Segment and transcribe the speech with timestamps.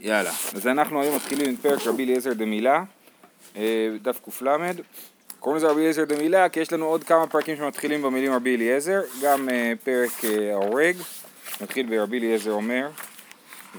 [0.00, 2.84] יאללה, אז אנחנו היום מתחילים עם פרק רבי אליעזר דמילה,
[3.56, 4.82] אה, דף קל.
[5.40, 9.00] קוראים לזה רבי אליעזר דמילה כי יש לנו עוד כמה פרקים שמתחילים במילים רבי אליעזר,
[9.22, 10.10] גם אה, פרק
[10.52, 10.96] ההורג,
[11.60, 12.88] מתחיל ברבי אליעזר אומר,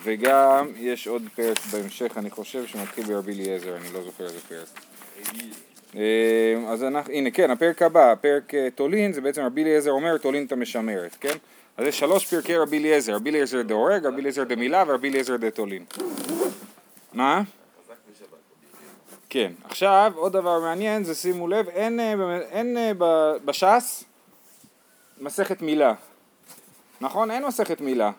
[0.04, 4.68] וגם יש עוד פרק בהמשך, אני חושב, שמתחיל ברבי אליעזר, אני לא זוכר איזה פרק.
[6.68, 10.52] אז אנחנו, הנה כן, הפרק הבא, פרק תולין, זה בעצם רבי אליעזר אומר תולין את
[10.52, 11.38] המשמרת, כן?
[11.78, 15.86] אז יש שלוש פרקי רבי אליעזר, רבי אליעזר דהורג, רבי אליעזר דמילה ורבי אליעזר דתולין.
[17.14, 17.42] מה?
[19.30, 22.98] כן, עכשיו עוד דבר מעניין זה שימו לב, אין, אין אין
[23.46, 24.04] בש"ס
[25.20, 25.94] מסכת מילה,
[27.02, 27.32] נכון?
[27.32, 28.12] אין מסכת מילה.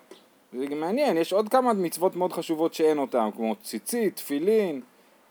[0.52, 4.80] זה מעניין, יש עוד כמה מצוות מאוד חשובות שאין אותן, כמו ציצית, תפילין,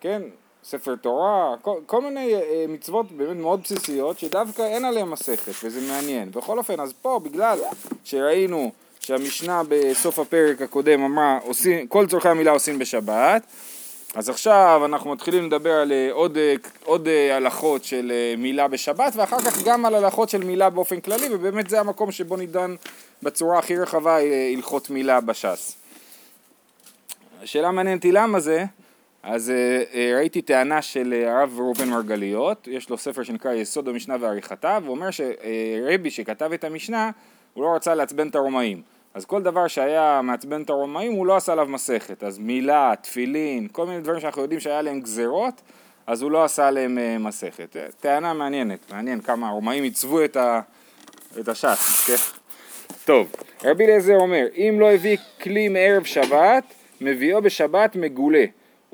[0.02, 0.22] כן?
[0.70, 5.92] ספר תורה, כל, כל מיני אה, מצוות באמת מאוד בסיסיות שדווקא אין עליהן מסכת וזה
[5.92, 6.32] מעניין.
[6.32, 7.60] בכל אופן, אז פה בגלל
[8.04, 13.44] שראינו שהמשנה בסוף הפרק הקודם אמרה עושים, כל צורכי המילה עושים בשבת
[14.16, 16.54] אז עכשיו אנחנו מתחילים לדבר על אה, עוד, אה,
[16.86, 21.70] עוד הלכות של מילה בשבת ואחר כך גם על הלכות של מילה באופן כללי ובאמת
[21.70, 22.76] זה המקום שבו נידון
[23.24, 24.18] בצורה הכי רחבה
[24.56, 25.76] הלכות מילה בש"ס.
[27.44, 28.66] השאלה מעניינת היא למה זה
[29.30, 33.88] אז אה, אה, ראיתי טענה של אה, הרב ראובן מרגליות, יש לו ספר שנקרא יסוד
[33.88, 37.12] המשנה ועריכתה, והוא אומר שרבי שכתב את המשנה,
[37.54, 38.82] הוא לא רצה לעצבן את הרומאים.
[39.14, 42.24] אז כל דבר שהיה מעצבן את הרומאים הוא לא עשה עליו מסכת.
[42.24, 45.62] אז מילה, תפילין, כל מיני דברים שאנחנו יודעים שהיה להם גזרות,
[46.08, 47.76] אז הוא לא עשה עליהם מסכת.
[48.00, 50.62] טענה מעניינת, מעניין כמה הרומאים עיצבו את, ה...
[51.40, 52.38] את הש"ס, כן?
[53.06, 53.32] טוב,
[53.64, 56.64] רבי אליעזר אומר, אם לא הביא כלי מערב שבת,
[57.02, 58.46] מביאו בשבת מגולה.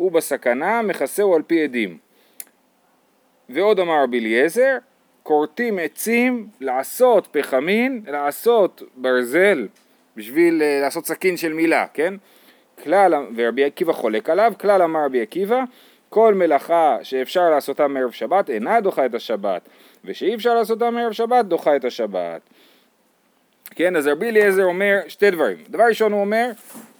[0.03, 1.97] הוא בסכנה, מכסהו על פי עדים.
[3.49, 4.77] ועוד אמר רבי אליעזר,
[5.23, 9.67] כורתים עצים לעשות פחמין, לעשות ברזל,
[10.17, 12.13] בשביל uh, לעשות סכין של מילה, כן?
[12.83, 15.63] כלל, ורבי עקיבא חולק עליו, כלל אמר רבי עקיבא,
[16.09, 19.69] כל מלאכה שאפשר לעשותה מערב שבת אינה דוחה את השבת,
[20.05, 22.41] ושאי אפשר לעשותה מערב שבת דוחה את השבת.
[23.75, 25.57] כן, אז רבי אליעזר אומר שתי דברים.
[25.69, 26.51] דבר ראשון הוא אומר,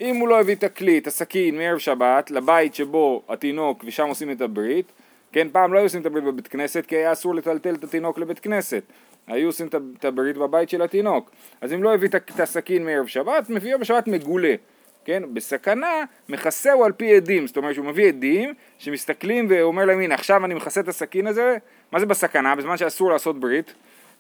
[0.02, 4.32] אם הוא לא הביא את הכלי, את הסכין מערב שבת, לבית שבו התינוק ושם עושים
[4.32, 4.92] את הברית,
[5.32, 8.18] כן, פעם לא היו עושים את הברית בבית כנסת כי היה אסור לטלטל את התינוק
[8.18, 8.84] לבית כנסת.
[9.28, 9.68] היו עושים
[10.00, 11.32] את הברית בבית של התינוק.
[11.62, 14.56] אז אם לא הביא את הסכין מערב שבת, מביאו בשבת מגולה.
[15.06, 20.16] כן, בסכנה מכסהו על פי עדים, זאת אומרת שהוא מביא עדים שמסתכלים ואומר להם הנה
[20.16, 21.58] עכשיו אני מכסה את הסכין הזה,
[21.92, 22.56] מה זה בסכנה?
[22.56, 23.74] בזמן שאסור לעשות ברית,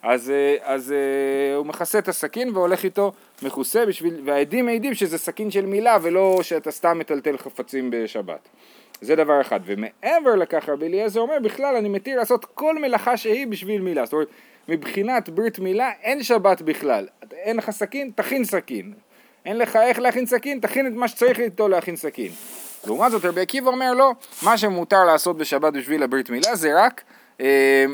[0.03, 5.17] אז, אה, אז אה, הוא מכסה את הסכין והולך איתו מכוסה בשביל, והעדים מעידים שזה
[5.17, 8.49] סכין של מילה ולא שאתה סתם מטלטל חפצים בשבת.
[9.01, 9.59] זה דבר אחד.
[9.65, 14.05] ומעבר לכך רבי אליעזר אומר בכלל אני מתיר לעשות כל מלאכה שהיא בשביל מילה.
[14.05, 14.27] זאת אומרת
[14.67, 17.07] מבחינת ברית מילה אין שבת בכלל.
[17.31, 18.93] אין לך סכין, תכין סכין.
[19.45, 22.31] אין לך איך להכין סכין, תכין את מה שצריך איתו להכין סכין.
[22.85, 24.11] לעומת זאת רבי עקיבא אומר לא,
[24.43, 27.03] מה שמותר לעשות בשבת בשביל הברית מילה זה רק
[27.41, 27.85] אה,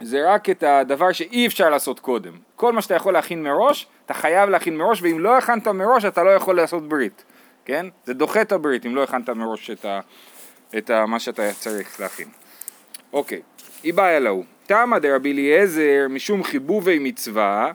[0.00, 2.32] זה רק את הדבר שאי אפשר לעשות קודם.
[2.56, 6.22] כל מה שאתה יכול להכין מראש, אתה חייב להכין מראש, ואם לא הכנת מראש, אתה
[6.22, 7.24] לא יכול לעשות ברית,
[7.64, 7.86] כן?
[8.04, 10.00] זה דוחה את הברית אם לא הכנת מראש את, ה,
[10.78, 12.28] את ה, מה שאתה צריך להכין.
[13.12, 13.40] אוקיי,
[13.84, 14.44] איבאי אלוהו.
[14.66, 17.72] תמא דרבי אליעזר משום חיבובי מצווה,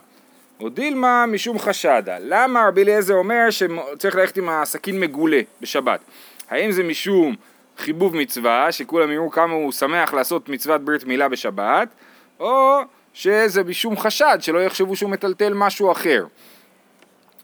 [0.60, 2.16] או דילמה משום חשדה.
[2.20, 6.00] למה רבי אליעזר אומר שצריך ללכת עם הסכין מגולה בשבת?
[6.50, 7.36] האם זה משום
[7.78, 11.88] חיבוב מצווה, שכולם יראו כמה הוא שמח לעשות מצוות ברית מילה בשבת,
[12.40, 12.80] או
[13.14, 16.26] שזה משום חשד, שלא יחשבו שהוא מטלטל משהו אחר.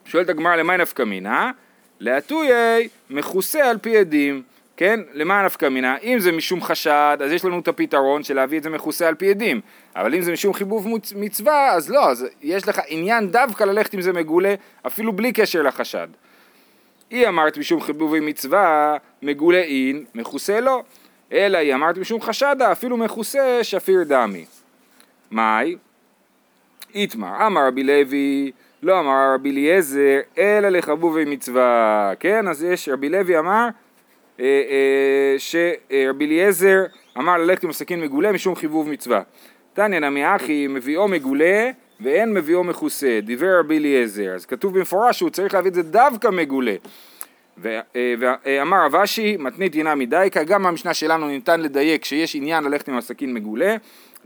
[0.05, 1.51] שואלת הגמרא למאי נפקא מינה?
[1.99, 4.43] להטויי מכוסה על פי עדים,
[4.77, 4.99] כן?
[5.13, 5.97] למה נפקא מינה?
[6.03, 9.15] אם זה משום חשד, אז יש לנו את הפתרון של להביא את זה מכוסה על
[9.15, 9.61] פי עדים,
[9.95, 14.01] אבל אם זה משום חיבוב מצווה, אז לא, אז יש לך עניין דווקא ללכת עם
[14.01, 14.55] זה מגולה,
[14.87, 16.07] אפילו בלי קשר לחשד.
[17.09, 20.83] היא אמרת משום חיבובי מצווה, מגולה אין, מכוסה לא,
[21.31, 24.45] אלא היא אמרת משום חשדה, אפילו מכוסה שפיר דמי.
[25.31, 25.75] מאי?
[26.95, 28.51] איתמר, אמר רבי לוי,
[28.83, 32.47] לא אמר רבי אליעזר, אלא לחבובי מצווה, כן?
[32.47, 33.67] אז יש, רבי לוי אמר
[34.39, 36.83] אה, אה, שרבי אליעזר
[37.17, 39.21] אמר ללכת עם הסכין מגולה משום חיבוב מצווה.
[39.73, 45.29] תניא נמי אחי מביאו מגולה ואין מביאו מכוסה, דיבר רבי אליעזר, אז כתוב במפורש שהוא
[45.29, 46.75] צריך להביא את זה דווקא מגולה.
[47.57, 52.97] ואמר רב אשי, מתנית דינה מדייקה, גם במשנה שלנו ניתן לדייק שיש עניין ללכת עם
[52.97, 53.75] הסכין מגולה,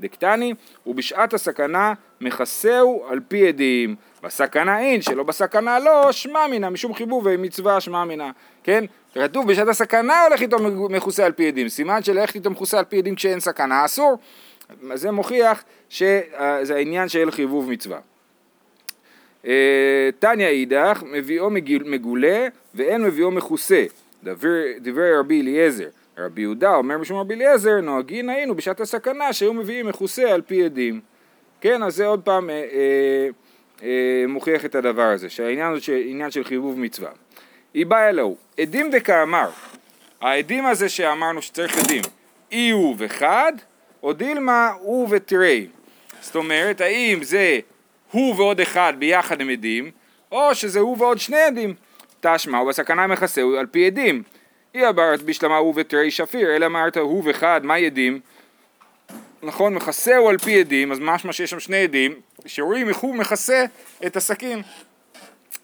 [0.01, 0.53] דקטני,
[0.87, 3.95] ובשעת הסכנה מכסהו על פי עדים.
[4.23, 8.31] בסכנה אין, שלא בסכנה לא, שמע מינה, משום חיבוב ומצווה שמע מינה,
[8.63, 8.85] כן?
[9.13, 10.57] כתוב בשעת הסכנה הולך איתו
[10.89, 14.17] מכוסה על פי עדים, סימן שללכת איתו מכוסה על פי עדים כשאין סכנה אסור,
[14.93, 17.99] זה מוכיח שזה העניין של חיבוב מצווה.
[19.45, 21.49] אה, תניא אידך, מביאו
[21.85, 23.83] מגולה ואין מביאו מכוסה.
[24.23, 24.49] דבר,
[24.81, 25.87] דברי רבי אליעזר.
[26.17, 30.65] רבי יהודה אומר בשם רבי אליעזר, נוהגין היינו בשעת הסכנה שהיו מביאים מכוסה על פי
[30.65, 31.01] עדים.
[31.61, 33.27] כן, אז זה עוד פעם אה, אה,
[33.83, 37.09] אה, מוכיח את הדבר הזה, שהעניין הוא עניין של חיבוב מצווה.
[37.73, 39.49] היא באה אלוהו, עדים דקאמר,
[40.21, 42.01] העדים הזה שאמרנו שצריך עדים,
[42.51, 43.53] אי הוא וחד,
[44.03, 45.67] או דילמה הוא ותרי.
[46.21, 47.59] זאת אומרת, האם זה
[48.11, 49.91] הוא ועוד אחד ביחד הם עדים,
[50.31, 51.73] או שזה הוא ועוד שני עדים.
[52.19, 54.23] תשמע, הוא בסכנה מכסה על פי עדים.
[54.75, 58.19] אי אמרת בשלמה הוא ותרי שפיר, אלא אמרת הוא וחד, מה עדים?
[59.43, 62.13] נכון, מכסה הוא על פי עדים, אז משמע שיש שם שני עדים,
[62.45, 63.65] שרואים איך הוא מכסה
[64.05, 64.61] את הסכין.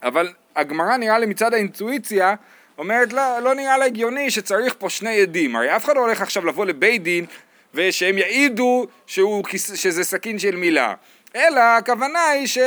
[0.03, 2.35] אבל הגמרא נראה לי מצד האינטואיציה
[2.77, 6.21] אומרת לא, לא נראה לה הגיוני שצריך פה שני עדים, הרי אף אחד לא הולך
[6.21, 7.25] עכשיו לבוא לבית דין
[7.73, 10.93] ושהם יעידו שהוא, שזה סכין של מילה,
[11.35, 12.57] אלא הכוונה היא ש...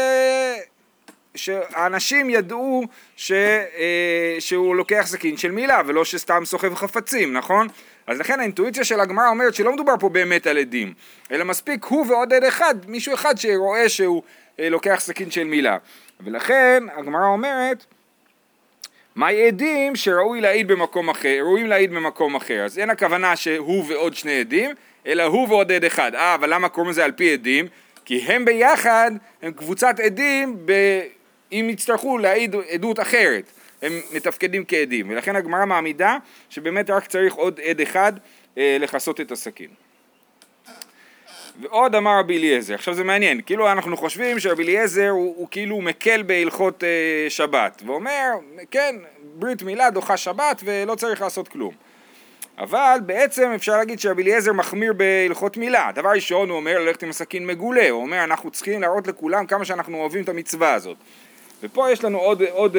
[1.35, 2.85] שהאנשים ידעו
[3.17, 7.69] ש, אה, שהוא לוקח סכין של מילה ולא שסתם סוחב חפצים, נכון?
[8.07, 10.95] אז לכן האינטואיציה של הגמרא אומרת שלא מדובר פה באמת על עדים,
[11.33, 14.23] אלא מספיק הוא ועוד עד אחד, מישהו אחד שרואה שהוא
[14.61, 15.77] אה, לוקח סכין של מילה.
[16.25, 17.85] ולכן הגמרא אומרת
[19.15, 22.65] מהי עדים שראוי להעיד במקום אחר, ראויים להעיד במקום אחר.
[22.65, 24.71] אז אין הכוונה שהוא ועוד שני עדים,
[25.07, 26.15] אלא הוא ועוד עד אחד.
[26.15, 27.67] אה, אבל למה קוראים לזה על פי עדים?
[28.05, 29.11] כי הם ביחד,
[29.43, 30.73] הם קבוצת עדים, ב...
[31.53, 33.53] אם יצטרכו להעיד עדות אחרת.
[33.83, 36.17] הם מתפקדים כעדים, ולכן הגמרא מעמידה
[36.51, 38.13] שבאמת רק צריך עוד עד אחד
[38.59, 39.69] אה, לכסות את הסכין.
[41.61, 45.81] ועוד אמר רבי אליעזר, עכשיו זה מעניין, כאילו אנחנו חושבים שרבי אליעזר הוא, הוא כאילו
[45.81, 48.31] מקל בהלכות אה, שבת, ואומר,
[48.71, 51.75] כן, ברית מילה דוחה שבת ולא צריך לעשות כלום.
[52.59, 55.91] אבל בעצם אפשר להגיד שרבי אליעזר מחמיר בהלכות מילה.
[55.95, 59.65] דבר ראשון הוא אומר ללכת עם הסכין מגולה, הוא אומר אנחנו צריכים להראות לכולם כמה
[59.65, 60.97] שאנחנו אוהבים את המצווה הזאת.
[61.63, 62.77] ופה יש לנו עוד, עוד, עוד,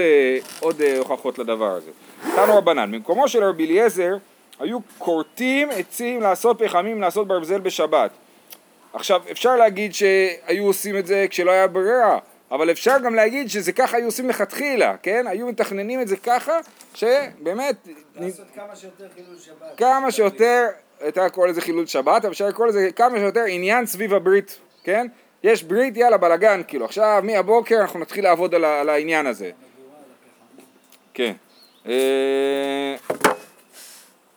[0.60, 1.92] עוד הוכחות לדבר הזה.
[2.36, 4.18] תנו רבנן, במקומו של רבי אליעזר
[4.60, 8.12] היו כורתים עצים לעשות פחמים לעשות ברזל בשבת.
[8.94, 12.20] עכשיו אפשר להגיד שהיו עושים את זה כשלא היה ברירה,
[12.52, 15.26] אבל אפשר גם להגיד שזה ככה היו עושים לכתחילה, כן?
[15.28, 16.60] היו מתכננים את זה ככה,
[16.96, 17.76] שבאמת...
[18.16, 19.78] לעשות כמה שיותר חילול שבת.
[19.78, 20.68] כמה שיותר,
[21.10, 25.08] אפשר לקרוא לזה חילול שבת, אבל אפשר לקרוא לזה כמה שיותר עניין סביב הברית, כן?
[25.44, 29.52] יש ברית, יאללה, בלאגן, כאילו, עכשיו מהבוקר אנחנו נתחיל לעבוד על, על העניין הזה.
[31.14, 31.34] כן.
[31.88, 32.96] אה,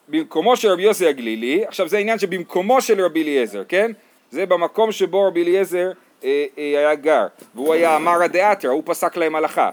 [0.09, 3.93] במקומו של רבי יוסי הגלילי, עכשיו זה עניין שבמקומו של רבי אליעזר, כן?
[4.31, 5.91] זה במקום שבו רבי אליעזר
[6.25, 9.71] אה, אה, היה גר, והוא היה אמרא דאתרא, הוא פסק להם הלכה.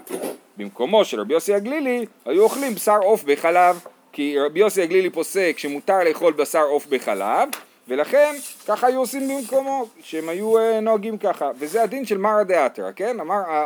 [0.56, 5.54] במקומו של רבי יוסי הגלילי היו אוכלים בשר עוף בחלב, כי רבי יוסי הגלילי פוסק
[5.58, 7.48] שמותר לאכול בשר עוף בחלב,
[7.88, 8.34] ולכן
[8.68, 13.16] ככה היו עושים במקומו, שהם היו אה, נוהגים ככה, וזה הדין של מרא דאתרא, כן?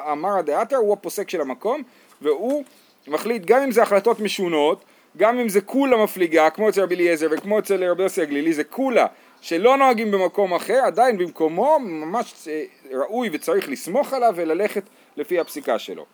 [0.06, 1.82] המרא דאתרא הוא הפוסק של המקום,
[2.22, 2.64] והוא
[3.06, 4.84] מחליט גם אם זה החלטות משונות,
[5.16, 8.64] גם אם זה כולה מפליגה, כמו אצל רבי אליעזר וכמו אצל רבי יוסי הגלילי, זה
[8.64, 9.06] כולה
[9.40, 14.82] שלא נוהגים במקום אחר, עדיין במקומו ממש אה, ראוי וצריך לסמוך עליו וללכת
[15.16, 16.06] לפי הפסיקה שלו.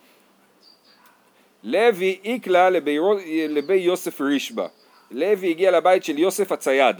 [1.62, 4.66] לוי איקלה לבי יוסף רישבא.
[5.10, 6.96] לוי הגיע לבית של יוסף הצייד.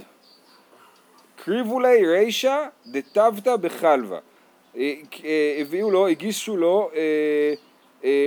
[1.44, 4.18] קריבו לי רישא דתבתא בחלבה.
[4.76, 4.94] אה,
[5.24, 6.90] אה, הביאו לו, הגישו לו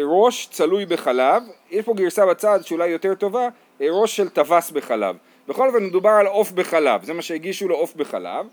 [0.04, 3.48] ראש צלוי בחלב, יש פה גרסה בצד שאולי יותר טובה,
[3.82, 5.16] ראש של טווס בחלב.
[5.48, 8.46] בכל אופן מדובר על עוף בחלב, זה מה שהגישו לו עוף בחלב,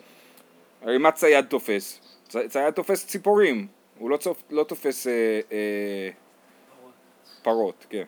[0.83, 2.01] הרי מה צייד תופס?
[2.49, 3.67] צייד תופס ציפורים,
[3.99, 6.09] הוא לא, צופ, לא תופס אה, אה,
[7.43, 8.05] פרות, כן.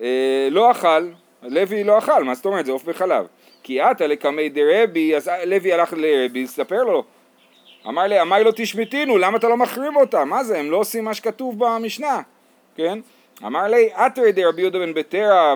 [0.00, 1.08] אה, לא אכל,
[1.42, 2.66] לוי לא אכל, מה זאת אומרת?
[2.66, 3.26] זה עוף בחלב.
[3.62, 7.04] כי עתה לקמי דרבי, אז לוי הלך לרבי, ספר לו.
[7.88, 10.28] אמר לי, אמר לו תשמטינו, למה אתה לא מחרים אותם?
[10.28, 12.20] מה זה, הם לא עושים מה שכתוב במשנה,
[12.76, 12.98] כן?
[13.46, 15.54] אמר לי, עתרי דרבי יהודה בן בטרה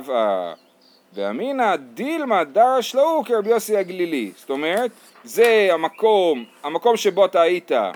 [1.12, 4.30] ואמינא דילמה דרש להו כרבי יוסי הגלילי.
[4.36, 4.90] זאת אומרת,
[5.25, 7.92] זה המקום, המקום שבו אתה היית, אה,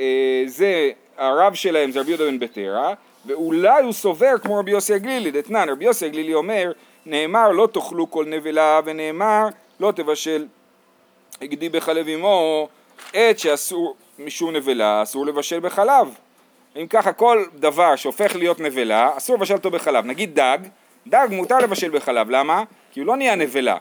[0.00, 2.94] אה, זה הרב שלהם זה רבי יהודה בן בטרה,
[3.26, 6.72] ואולי הוא סובר כמו רבי יוסי הגלילי, דתנן, רבי יוסי הגלילי אומר,
[7.06, 9.46] נאמר לא תאכלו כל נבלה, ונאמר
[9.80, 10.46] לא תבשל
[11.42, 12.68] הגדי בחלב אמו,
[13.14, 16.14] עת שאסור משום נבלה, אסור לבשל בחלב.
[16.76, 20.04] אם ככה כל דבר שהופך להיות נבלה, אסור לבשל אותו בחלב.
[20.04, 20.58] נגיד דג,
[21.06, 22.62] דג מותר לבשל בחלב, למה?
[22.92, 23.76] כי הוא לא נהיה נבלה,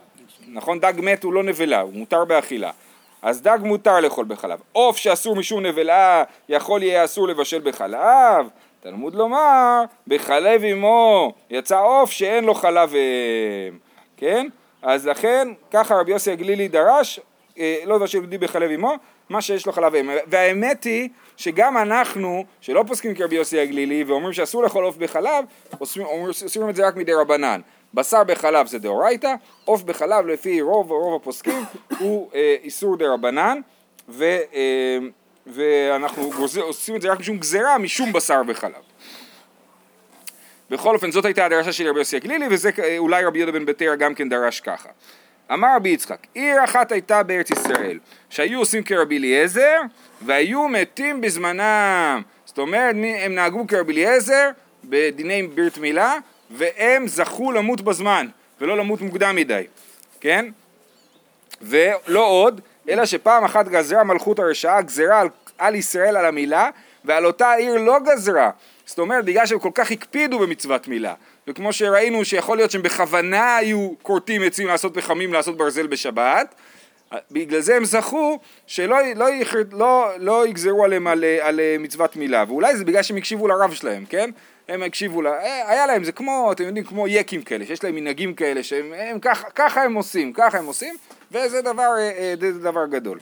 [0.48, 0.80] נכון?
[0.80, 2.72] דג מת הוא לא נבלה, הוא מותר באכילה.
[3.22, 4.60] אז דג מותר לאכול בחלב.
[4.72, 8.48] עוף שאסור משום נבלה, יכול יהיה אסור לבשל בחלב.
[8.82, 13.78] תלמוד לומר, בחלב אמו יצא עוף שאין לו חלב אם,
[14.18, 14.48] כן?
[14.82, 17.20] אז לכן, ככה רבי יוסי הגלילי דרש,
[17.60, 18.94] אה, לא לבשל יהודי בחלב אמו,
[19.30, 20.10] מה שיש לו חלב אם.
[20.28, 25.46] והאמת היא שגם אנחנו, שלא פוסקים כרבי יוסי הגלילי ואומרים שאסור לאכול עוף בחלב,
[25.80, 27.62] עושים את זה רק מדי רבנן.
[27.94, 29.34] בשר בחלב זה דאורייתא,
[29.66, 31.64] עוף בחלב לפי רוב רוב הפוסקים
[32.00, 33.60] הוא אה, איסור דה רבנן,
[34.10, 34.98] ו, אה,
[35.54, 38.74] ואנחנו גוזר, עושים את זה רק משום גזירה משום בשר וחלב.
[40.70, 43.96] בכל אופן זאת הייתה הדרשה של רבי יוסי הגלילי וזה אולי רבי יהודה בן בתרא
[43.96, 44.90] גם כן דרש ככה.
[45.54, 49.78] אמר רבי יצחק, עיר אחת הייתה בארץ ישראל, שהיו עושים כרבי אליעזר
[50.22, 52.22] והיו מתים בזמנם.
[52.46, 54.50] זאת אומרת, הם נהגו כרבי אליעזר
[54.84, 56.16] בדיני ברית מילה,
[56.52, 58.28] והם זכו למות בזמן,
[58.62, 59.64] ולא למות מוקדם מדי,
[60.22, 60.46] כן?
[61.62, 65.28] ולא עוד, אלא שפעם אחת גזרה מלכות הרשעה, גזרה על,
[65.58, 66.70] על ישראל על המילה,
[67.06, 68.50] ועל אותה עיר לא גזרה.
[68.86, 71.14] זאת אומרת, בגלל שהם כל כך הקפידו במצוות מילה,
[71.48, 76.56] וכמו שראינו שיכול להיות שהם בכוונה היו כורתים עצים לעשות פחמים לעשות ברזל בשבת,
[77.32, 79.28] בגלל זה הם זכו שלא לא,
[79.72, 84.06] לא, לא יגזרו עליהם על, על מצוות מילה, ואולי זה בגלל שהם הקשיבו לרב שלהם,
[84.10, 84.30] כן?
[84.70, 87.96] הם הקשיבו לה, אה, היה להם, זה כמו, אתם יודעים, כמו יקים כאלה, שיש להם
[87.96, 90.96] מנהגים כאלה, שהם, הם, ככה, ככה הם עושים, ככה הם עושים,
[91.32, 93.20] וזה דבר, אה, אה, זה דבר גדול.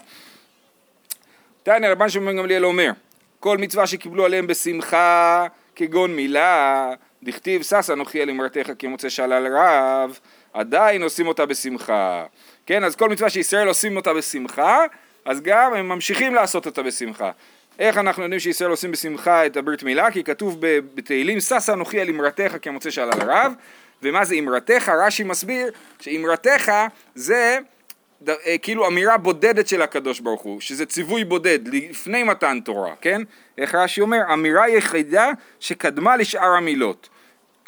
[1.64, 2.92] תניא רבן שמעון גמליאל אומר,
[3.40, 10.20] כל מצווה שקיבלו עליהם בשמחה, כגון מילה, דכתיב שש אנוכי על אמרתך כמוצא שלל רב,
[10.54, 12.26] עדיין עושים אותה בשמחה.
[12.66, 14.84] כן, אז כל מצווה שישראל עושים אותה בשמחה,
[15.26, 17.32] אז גם הם ממשיכים לעשות אותה בשמחה.
[17.80, 20.12] איך אנחנו יודעים שישראל עושים בשמחה את הברית מילה?
[20.12, 20.58] כי כתוב
[20.96, 23.54] בתהילים, שש אנוכי על אמרתך כמוצא שלל רב,
[24.04, 24.90] ומה זה אמרתך?
[24.90, 26.72] רש"י מסביר שאמרתך
[27.16, 27.58] זה
[28.62, 33.22] כאילו אמירה בודדת של הקדוש ברוך הוא, שזה ציווי בודד, לפני מתן תורה, כן?
[33.58, 34.18] איך רש"י אומר?
[34.34, 37.10] אמירה יחידה שקדמה לשאר המילות,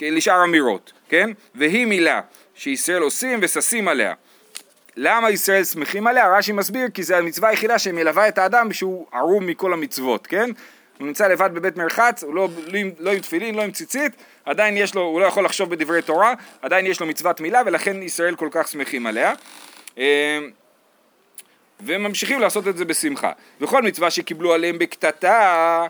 [0.02, 1.30] לשאר אמירות, כן?
[1.56, 2.22] והיא מילה
[2.56, 4.14] שישראל עושים וששים עליה.
[4.96, 6.38] למה ישראל שמחים עליה?
[6.38, 10.50] רש"י מסביר כי זה המצווה היחידה שמלווה את האדם שהוא ערום מכל המצוות, כן?
[10.98, 14.12] הוא נמצא לבד בבית מרחץ, הוא לא, לא, לא עם תפילין, לא עם ציצית,
[14.46, 18.04] עדיין יש לו, הוא לא יכול לחשוב בדברי תורה, עדיין יש לו מצוות מילה ולכן
[18.04, 19.34] ישראל כל כך שמחים עליה.
[20.00, 20.50] אמ,
[21.80, 23.32] וממשיכים לעשות את זה בשמחה.
[23.62, 25.86] וכל מצווה שקיבלו עליהם בקטטה,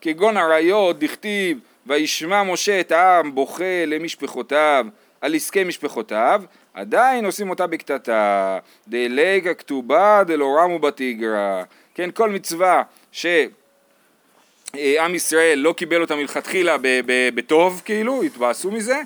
[0.00, 4.86] כגון עריות, דכתיב, וישמע משה את העם בוכה למשפחותיו,
[5.20, 6.42] על עסקי משפחותיו,
[6.74, 8.58] עדיין עושים אותה בקטטה,
[8.88, 11.62] דלגה כתובה דלא רמו בתיגרא,
[11.94, 12.82] כן, כל מצווה
[13.12, 16.76] שעם ישראל לא קיבל אותה מלכתחילה
[17.34, 19.00] בטוב, כאילו, התבאסו מזה,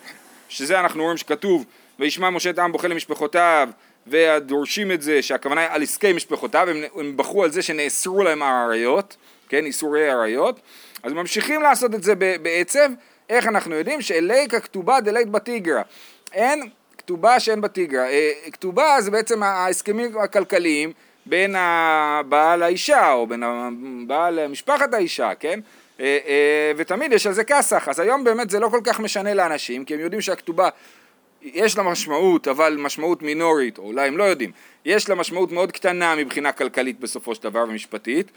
[0.48, 1.64] שזה אנחנו רואים שכתוב,
[1.98, 3.68] וישמע משה את העם בוכה למשפחותיו,
[4.06, 8.42] ודורשים את זה שהכוונה היא על עסקי משפחותיו, הם, הם בחרו על זה שנאסרו להם
[8.42, 9.16] האריות,
[9.48, 10.60] כן, איסורי האריות,
[11.02, 12.90] אז ממשיכים לעשות את זה בעצב,
[13.28, 14.00] איך אנחנו יודעים?
[14.00, 15.82] שאליקה כתובה דלית בתיגרא,
[16.32, 18.04] אין כתובה שאין בה תיגרא.
[18.04, 20.92] אה, כתובה זה בעצם ההסכמים הכלכליים
[21.26, 25.60] בין הבעל לאישה, או בין הבעל למשפחת האישה, כן?
[26.00, 27.88] אה, אה, ותמיד יש על זה כסח.
[27.88, 30.68] אז היום באמת זה לא כל כך משנה לאנשים, כי הם יודעים שהכתובה
[31.42, 34.52] יש לה משמעות, אבל משמעות מינורית, או אולי הם לא יודעים,
[34.84, 38.30] יש לה משמעות מאוד קטנה מבחינה כלכלית בסופו של דבר ומשפטית,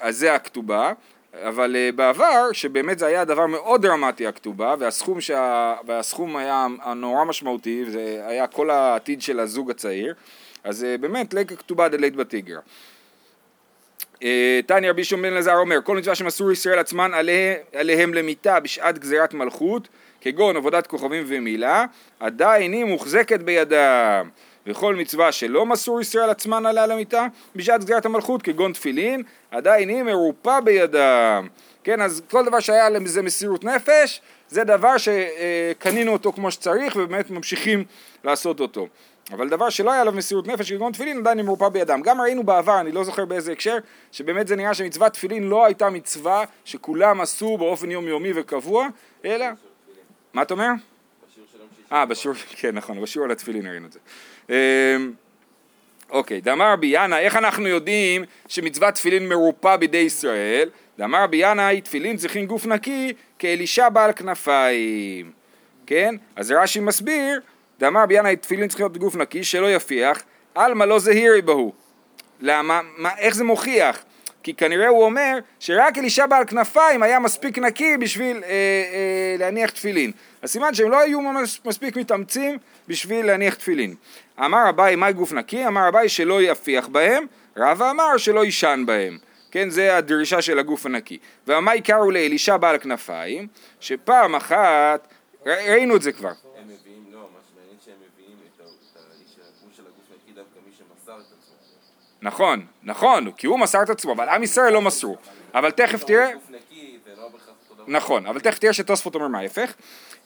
[0.00, 0.92] אז זה הכתובה.
[1.34, 5.74] אבל uh, בעבר, שבאמת זה היה דבר מאוד דרמטי הכתובה, והסכום, שה...
[5.86, 10.14] והסכום היה נורא משמעותי, וזה היה כל העתיד של הזוג הצעיר,
[10.64, 12.60] אז uh, באמת ליקה כתובה דלית בתיגרא.
[14.66, 18.98] תניא רבי שמעון בן אלעזר אומר, כל מצווה שמסור ישראל עצמן עליה, עליהם למיתה בשעת
[18.98, 19.88] גזירת מלכות,
[20.20, 21.84] כגון עבודת כוכבים ומילה,
[22.20, 24.28] עדיין היא מוחזקת בידם.
[24.66, 30.02] וכל מצווה שלא מסור ישראל עצמן עליה למיתה בשעת גזירת המלכות כגון תפילין עדיין היא
[30.02, 31.48] מרופה בידם.
[31.84, 37.30] כן אז כל דבר שהיה לזה מסירות נפש זה דבר שקנינו אותו כמו שצריך ובאמת
[37.30, 37.84] ממשיכים
[38.24, 38.86] לעשות אותו.
[39.32, 42.00] אבל דבר שלא היה עליו מסירות נפש כגון תפילין עדיין היא מרופה בידם.
[42.04, 43.78] גם ראינו בעבר אני לא זוכר באיזה הקשר
[44.12, 48.88] שבאמת זה נראה שמצוות תפילין לא הייתה מצווה שכולם עשו באופן יומיומי וקבוע
[49.24, 49.46] אלא
[50.32, 50.70] מה אתה אומר?
[51.92, 53.98] אה, בשיעור, כן נכון, בשיעור על התפילין ראינו את זה.
[54.48, 55.12] אמ,
[56.10, 60.68] אוקיי, דאמר רבי ינא, איך אנחנו יודעים שמצוות תפילין מרופה בידי ישראל?
[60.98, 65.32] דאמר רבי ינא, תפילין צריכים גוף נקי כאלישע בעל כנפיים.
[65.86, 66.14] כן?
[66.36, 67.40] אז רש"י מסביר,
[67.78, 70.22] דאמר רבי ינא, תפילין צריכים להיות גוף נקי שלא יפיח,
[70.54, 71.72] עלמא לא זהירי בהו.
[72.40, 72.80] למה?
[72.96, 74.04] מה, איך זה מוכיח?
[74.42, 79.70] כי כנראה הוא אומר שרק אלישע בעל כנפיים היה מספיק נקי בשביל אה, אה, להניח
[79.70, 80.12] תפילין.
[80.42, 83.94] אז סימן שהם לא היו ממש מספיק מתאמצים בשביל להניח תפילין.
[84.44, 85.66] אמר אביי מה גוף נקי?
[85.66, 89.18] אמר אביי שלא יפיח בהם, רבא אמר שלא יישן בהם.
[89.50, 91.18] כן, זה הדרישה של הגוף הנקי.
[91.46, 93.46] ואמה עיקרו לאלישע בעל כנפיים,
[93.80, 95.08] שפעם אחת,
[95.46, 96.32] ראינו את זה כבר.
[102.22, 105.16] נכון, נכון, כי הוא מסר את עצמו, אבל עם ישראל לא מסרו.
[105.54, 106.30] אבל תכף תראה...
[107.16, 109.74] לא נכון, אבל תכף תראה שתוספות אומר מה ההפך,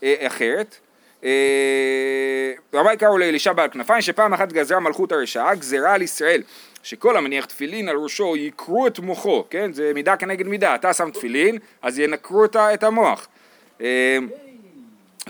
[0.02, 0.76] אה, אחרת.
[2.74, 6.42] רבי קראו לאלישע בעל כנפיים שפעם אחת גזרה מלכות הרשעה גזרה על ישראל
[6.82, 9.72] שכל המניח תפילין על ראשו יקרו את מוחו, כן?
[9.72, 13.28] זה מידה כנגד מידה, אתה שם תפילין אז ינקרו את המוח.
[13.80, 14.18] אה,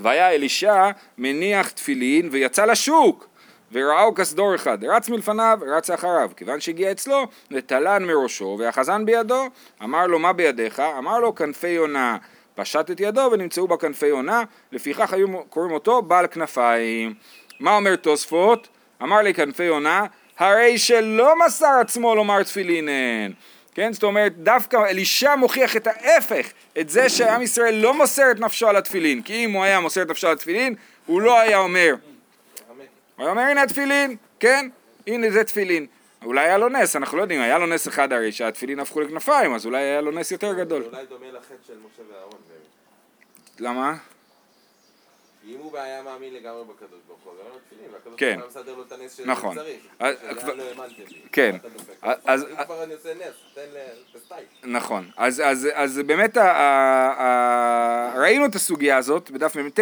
[0.02, 3.28] והיה אלישע מניח תפילין ויצא לשוק
[3.75, 9.49] וראהו כסדור אחד, רץ מלפניו, רץ אחריו, כיוון שהגיע אצלו, ותלן מראשו, והחזן בידו,
[9.83, 10.81] אמר לו מה בידיך?
[10.99, 12.16] אמר לו כנפי יונה,
[12.54, 17.14] פשט את ידו ונמצאו בה כנפי יונה, לפיכך היו קוראים אותו בעל כנפיים.
[17.61, 18.69] מה אומר תוספות?
[19.02, 20.04] אמר לי כנפי יונה,
[20.38, 23.33] הרי שלא מסר עצמו לומר תפילין הן.
[23.75, 26.47] כן, זאת אומרת, דווקא אלישע מוכיח את ההפך,
[26.81, 30.02] את זה שעם ישראל לא מוסר את נפשו על התפילין, כי אם הוא היה מוסר
[30.02, 30.75] את נפשו על התפילין,
[31.07, 31.95] הוא לא היה אומר,
[33.16, 34.68] הוא אומר הנה התפילין, כן,
[35.06, 35.87] הנה זה תפילין.
[36.25, 39.54] אולי היה לו נס, אנחנו לא יודעים, היה לו נס אחד הרי שהתפילין הפכו לכנפיים,
[39.54, 40.83] אז אולי היה לו נס יותר גדול.
[40.92, 43.61] אולי דומה לחטא של משה ואהרון באמת.
[43.61, 43.97] למה?
[45.49, 48.40] אם הוא היה מאמין לגמרי בקדוש ברוך הוא, אז היה לו תפילין, והקדוש כן.
[48.40, 49.54] ברוך הוא היה מסדר לו את הנס נכון.
[49.56, 49.76] צריך.
[49.80, 51.21] שזה היה לא האמנתם לי.
[51.33, 51.56] כן.
[52.02, 53.76] אז- אם כבר אני עושה נס, תן ל...
[54.18, 54.47] תסתייק.
[54.64, 56.37] נכון, אז, באמת
[58.16, 59.80] ראינו את הסוגיה הזאת בדף מ"ט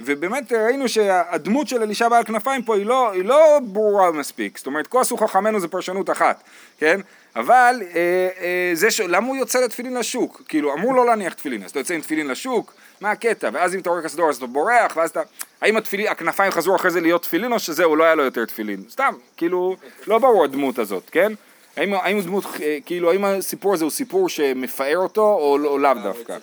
[0.00, 4.66] ובאמת ראינו שהדמות של אלישע בעל כנפיים פה היא לא, היא לא ברורה מספיק, זאת
[4.66, 6.42] אומרת כל עשו חכמינו זה פרשנות אחת,
[6.78, 7.00] כן?
[7.36, 9.00] אבל אה, אה, זה ש...
[9.00, 10.42] למה הוא יוצא לתפילין לשוק?
[10.48, 13.50] כאילו אמרו לא להניח תפילין, אז אתה יוצא עם תפילין לשוק, מה הקטע?
[13.52, 15.20] ואז אם אתה רואה כסדור אז אתה בורח, ואז אתה...
[15.60, 18.82] האם התפילין, הכנפיים חזרו אחרי זה להיות תפילין או שזהו, לא היה לו יותר תפילין?
[18.90, 19.76] סתם, כאילו,
[20.06, 21.32] לא ברור הדמות הזאת, כן?
[21.76, 25.94] האם, האם דמות, אה, כאילו, האם הסיפור הזה הוא סיפור שמפאר אותו או, או לאו
[26.02, 26.36] דווקא?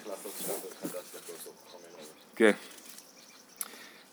[2.35, 2.51] כן.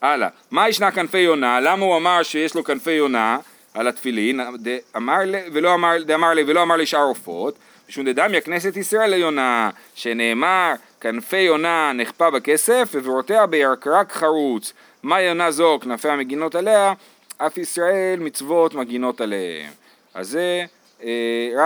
[0.03, 1.61] הלאה, מה ישנה כנפי יונה?
[1.61, 3.39] למה הוא אמר שיש לו כנפי יונה
[3.75, 4.41] על התפילין?
[4.63, 7.55] ד- אמר לי ולא אמר, דאמר לי ולא אמר לי שאר עופות,
[7.89, 14.73] משום דדמיה כנסת ישראל ליונה, שנאמר כנפי יונה נחפה בכסף ובורותיה בירקרק חרוץ.
[15.03, 16.93] מה יונה זו כנפיה מגינות עליה,
[17.39, 19.71] אף ישראל מצוות מגינות עליהם.
[20.15, 20.65] אז זה
[21.05, 21.09] אה,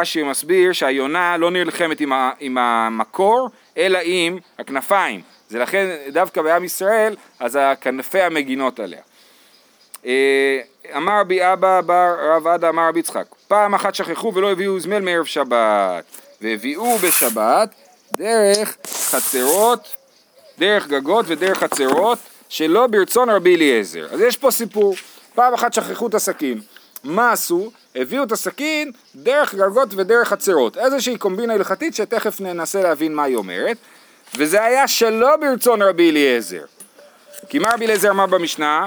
[0.00, 2.00] רש"י מסביר שהיונה לא נלחמת
[2.40, 5.20] עם המקור, אלא עם הכנפיים.
[5.48, 9.00] זה לכן דווקא בעם ישראל, אז הכנפי המגינות עליה.
[10.06, 10.60] אה,
[10.96, 15.00] אמר רבי אבא בר רב עדה אמר רבי יצחק, פעם אחת שכחו ולא הביאו זמל
[15.00, 16.04] מערב שבת,
[16.40, 17.68] והביאו בשבת
[18.12, 19.96] דרך חצרות,
[20.58, 24.06] דרך גגות ודרך חצרות, שלא ברצון רבי אליעזר.
[24.12, 24.94] אז יש פה סיפור,
[25.34, 26.60] פעם אחת שכחו את הסכין.
[27.04, 27.70] מה עשו?
[27.94, 30.78] הביאו את הסכין דרך גגות ודרך חצרות.
[30.78, 33.76] איזושהי קומבינה הלכתית שתכף ננסה להבין מה היא אומרת.
[34.36, 36.64] וזה היה שלא ברצון רבי אליעזר.
[37.48, 38.86] כי מה רבי אליעזר אמר במשנה?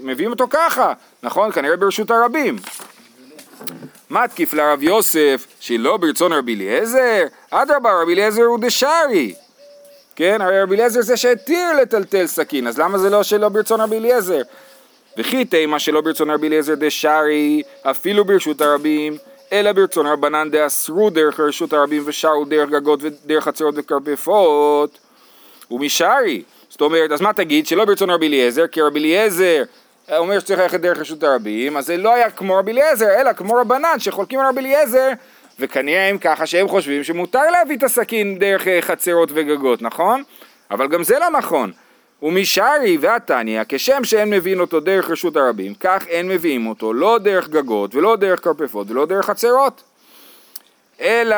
[0.00, 1.52] מביאים אותו ככה, נכון?
[1.52, 2.56] כנראה ברשות הרבים.
[4.10, 7.24] מתקיף לרב יוסף שלא ברצון רבי אליעזר?
[7.50, 9.34] אדרבה רבי אליעזר הוא דשארי.
[10.16, 13.98] כן, הרי רבי אליעזר זה שהתיר לטלטל סכין, אז למה זה לא שלא ברצון רבי
[13.98, 14.42] אליעזר?
[15.18, 19.16] וכי תימה שלא ברצון רבי אליעזר דשארי, אפילו ברשות הרבים,
[19.52, 24.98] אלא ברצון רבנן דאסרו דרך רשות הרבים ושרו דרך גגות ודרך חצרות וכרפפות,
[25.70, 26.42] ומשארי.
[26.68, 27.66] זאת אומרת, אז מה תגיד?
[27.66, 29.62] שלא ברצון רבי אליעזר, כי רבי אליעזר
[30.18, 33.54] אומר שצריך ללכת דרך רשות הרבים, אז זה לא היה כמו רבי אליעזר, אלא כמו
[33.54, 35.08] רבנן שחולקים על רבי אליעזר,
[35.60, 40.22] וכנראה הם ככה שהם חושבים שמותר להביא את הסכין דרך אה, חצרות וגגות, נכון?
[40.70, 41.72] אבל גם זה לא נכון.
[42.22, 47.48] ומשארי והתניא, כשם שאין מביאים אותו דרך רשות הרבים, כך אין מביאים אותו לא דרך
[47.48, 49.82] גגות ולא דרך כרפפות ולא דרך חצרות.
[51.00, 51.36] אלא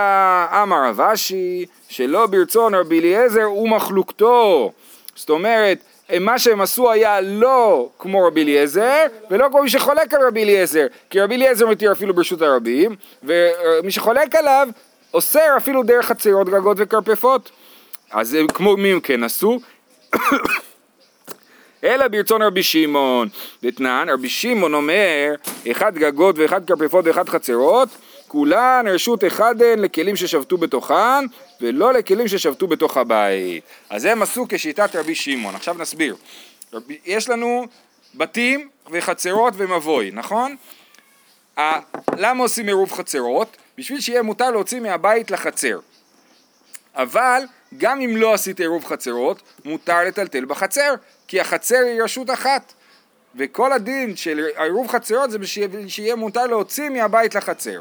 [0.62, 1.00] אמר רב
[1.88, 4.72] שלא ברצון רבי אליעזר ומחלוקתו.
[5.14, 5.78] זאת אומרת,
[6.20, 10.86] מה שהם עשו היה לא כמו רבי אליעזר, ולא כמו מי שחולק על רבי אליעזר,
[11.10, 14.68] כי רבי אליעזר מתיר אפילו ברשות הרבים, ומי שחולק עליו
[15.14, 17.50] אוסר אפילו דרך חצרות, גגות וכרפפות.
[18.10, 19.60] אז הם כמו מי הם כן עשו?
[21.84, 23.28] אלא ברצון רבי שמעון,
[23.62, 25.34] דתנן, רבי שמעון אומר,
[25.70, 27.88] אחד גגות ואחד כרפפות ואחד חצרות,
[28.28, 31.24] כולן רשות אחד הן לכלים ששבתו בתוכן,
[31.60, 33.64] ולא לכלים ששבתו בתוך הבית.
[33.90, 35.54] אז הם עשו כשיטת רבי שמעון.
[35.54, 36.16] עכשיו נסביר.
[37.04, 37.66] יש לנו
[38.14, 40.56] בתים וחצרות ומבוי, נכון?
[41.58, 41.62] ה,
[42.16, 43.56] למה עושים עירוב חצרות?
[43.78, 45.78] בשביל שיהיה מותר להוציא מהבית לחצר.
[46.94, 47.42] אבל
[47.78, 50.94] גם אם לא עשית עירוב חצרות, מותר לטלטל בחצר,
[51.28, 52.72] כי החצר היא רשות אחת.
[53.34, 55.38] וכל הדין של עירוב חצרות זה
[55.88, 57.80] שיהיה מותר להוציא מהבית לחצר.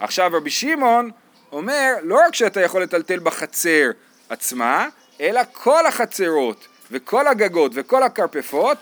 [0.00, 1.10] עכשיו רבי שמעון
[1.52, 3.90] אומר, לא רק שאתה יכול לטלטל בחצר
[4.28, 4.88] עצמה,
[5.20, 8.78] אלא כל החצרות וכל הגגות וכל הכרפפות,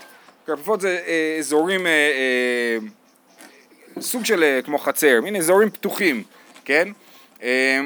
[0.47, 2.79] כרפפות זה אה, אזורים, אה, אה,
[4.03, 6.23] סוג של אה, כמו חצר, מין אזורים פתוחים,
[6.65, 6.89] כן?
[7.43, 7.81] אה,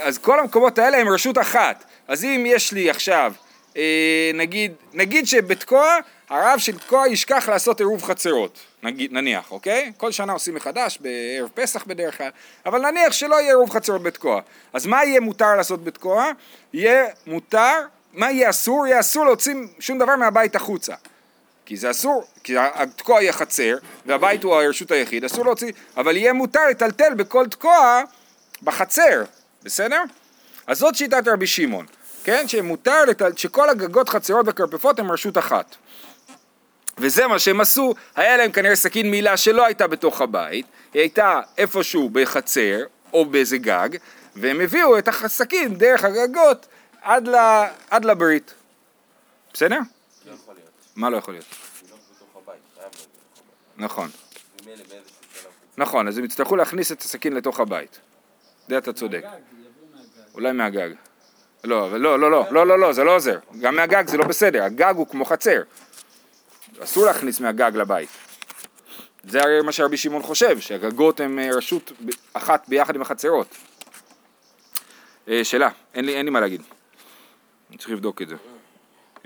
[0.00, 1.84] אז כל המקומות האלה הם רשות אחת.
[2.08, 3.32] אז אם יש לי עכשיו
[3.76, 5.96] אה, נגיד, נגיד שבתקוע,
[6.28, 9.92] הרב של תקוע ישכח לעשות עירוב חצרות, נגיד, נניח, אוקיי?
[9.96, 12.30] כל שנה עושים מחדש, בערב פסח בדרך כלל,
[12.66, 14.40] אבל נניח שלא יהיה עירוב חצרות בתקוע.
[14.72, 16.30] אז מה יהיה מותר לעשות בתקוע?
[16.72, 17.80] יהיה מותר,
[18.12, 18.86] מה יהיה אסור?
[18.86, 20.94] יהיה אסור להוציא שום דבר מהבית החוצה.
[21.66, 26.32] כי זה אסור, כי התקוע יהיה חצר, והבית הוא הרשות היחיד, אסור להוציא, אבל יהיה
[26.32, 28.02] מותר לטלטל בכל תקוע
[28.62, 29.22] בחצר,
[29.64, 30.02] בסדר?
[30.66, 31.86] אז זאת שיטת רבי שמעון,
[32.24, 32.48] כן?
[32.48, 33.36] שמותר, לטל...
[33.36, 35.76] שכל הגגות, חצרות וכרפפות הם רשות אחת.
[36.98, 41.40] וזה מה שהם עשו, היה להם כנראה סכין מילה שלא הייתה בתוך הבית, היא הייתה
[41.58, 43.88] איפשהו בחצר או באיזה גג,
[44.36, 46.66] והם הביאו את הסכין דרך הגגות
[47.02, 47.36] עד, ל...
[47.90, 48.54] עד לברית.
[49.52, 49.78] בסדר?
[50.26, 50.70] לא יכול להיות.
[50.96, 51.46] מה לא יכול להיות?
[53.76, 54.10] נכון.
[55.76, 57.98] נכון, אז הם יצטרכו להכניס את הסכין לתוך הבית.
[58.72, 59.24] זה אתה צודק.
[60.34, 60.90] אולי מהגג.
[61.64, 63.38] לא, לא, לא, לא, לא, לא, לא, זה לא עוזר.
[63.60, 65.62] גם מהגג זה לא בסדר, הגג הוא כמו חצר.
[66.78, 68.08] אסור להכניס מהגג לבית.
[69.24, 71.92] זה הרי מה שרבי שמעון חושב, שהגגות הם אה, רשות
[72.32, 73.56] אחת ביחד עם החצרות.
[75.28, 76.62] אה, שאלה, אין לי, אין לי מה להגיד.
[77.70, 78.36] אני צריך לבדוק את זה.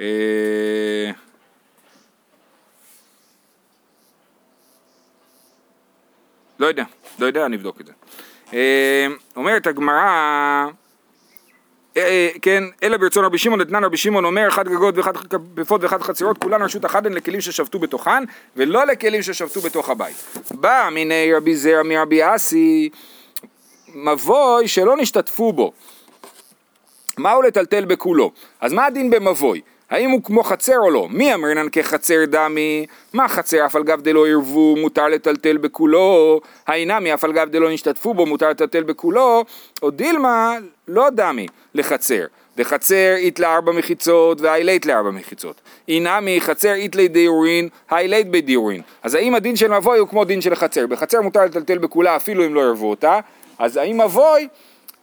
[0.00, 1.10] אה,
[6.58, 6.84] לא יודע,
[7.18, 7.92] לא יודע, אני אבדוק את זה.
[8.54, 9.06] אה,
[9.36, 10.66] אומרת הגמרא,
[11.96, 15.12] אה, אה, כן, אלא ברצון רבי שמעון, אתנן רבי שמעון אומר, אחד גגות ואחד
[15.56, 18.24] כפות ואחד חצרות, כולן רשות אחת הן לכלים ששבתו בתוכן,
[18.56, 20.16] ולא לכלים ששבתו בתוך הבית.
[20.50, 22.90] בא מיני רבי זרע מרבי אסי,
[23.94, 25.72] מבוי שלא נשתתפו בו.
[27.18, 28.32] מהו לטלטל בכולו?
[28.60, 29.60] אז מה הדין במבוי?
[29.90, 31.08] האם הוא כמו חצר או לא?
[31.10, 32.86] מי אמרינן כחצר דמי?
[33.12, 36.40] מה חצר אף על גב דלא ערבו מותר לטלטל בכולו?
[36.66, 39.44] האינמי אף על גב דלא נשתתפו בו מותר לטלטל בכולו?
[39.82, 40.56] או דילמה
[40.88, 42.24] לא דמי לחצר.
[42.56, 45.60] דחצר אית לארבע מחיצות והאילית לארבע מחיצות.
[45.88, 48.80] אינמי חצר אית לדיורין, האילית בדיורין.
[49.02, 50.86] אז האם הדין של מבוי הוא כמו דין של חצר?
[50.86, 53.20] בחצר מותר לטלטל בכולה אפילו אם לא ערבו אותה.
[53.58, 54.48] אז האם מבוי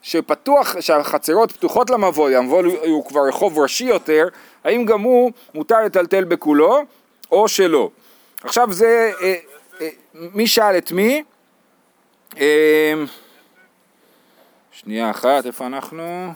[0.04, 4.28] שפתוח, שהחצרות פתוחות למבוי, המבוי הוא כבר רחוב ראשי יותר,
[4.64, 6.82] האם גם הוא מותר לטלטל בכולו
[7.32, 7.90] או שלא.
[8.44, 9.36] עכשיו זה, אה,
[9.82, 11.24] אה, מי שאל את מי?
[12.40, 12.94] אה,
[14.72, 16.34] שנייה אחת, איפה אנחנו?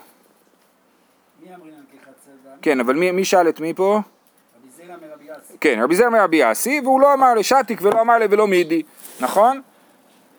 [2.62, 3.99] כן, אבל מי, מי שאל את מי פה?
[3.99, 5.53] רבי זירא מרבי אסי.
[5.62, 8.84] כן, רבי זר מרבי אסי, והוא לא אמר לשתיק ולא אמר לי ולא מידי,
[9.19, 9.62] נכון?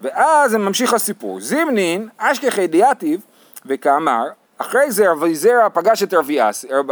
[0.00, 1.40] ואז ממשיך הסיפור.
[1.40, 3.20] זימנין, אשכחי דיאטיב,
[3.66, 4.24] וכאמר,
[4.58, 6.90] אחרי זה רבי זרע פגש את רבי אסי, רב-